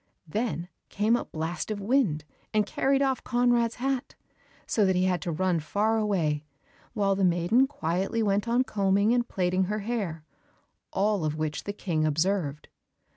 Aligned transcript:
Then 0.27 0.67
came 0.89 1.15
a 1.15 1.25
blast 1.25 1.69
of 1.69 1.79
wind 1.79 2.25
and 2.55 2.65
carried 2.65 3.03
off 3.03 3.23
Conrad's 3.23 3.75
hat, 3.75 4.15
so 4.65 4.83
that 4.83 4.95
he 4.95 5.03
had 5.03 5.21
to 5.21 5.31
run 5.31 5.59
far 5.59 5.99
away, 5.99 6.43
while 6.93 7.13
the 7.15 7.23
maiden 7.23 7.67
quietly 7.67 8.23
went 8.23 8.47
on 8.47 8.63
combing 8.63 9.13
and 9.13 9.27
plaiting 9.29 9.65
her 9.65 9.81
hair, 9.81 10.23
all 10.91 11.23
of 11.23 11.35
which 11.35 11.65
the 11.65 11.73
King 11.73 12.03
observed. 12.03 12.67